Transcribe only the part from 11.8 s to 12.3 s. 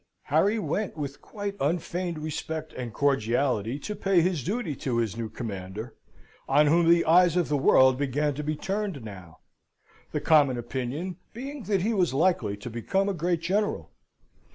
he was